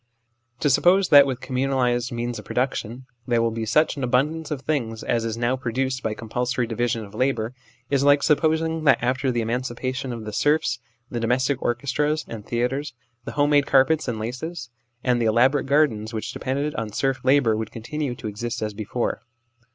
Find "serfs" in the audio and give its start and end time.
10.33-10.79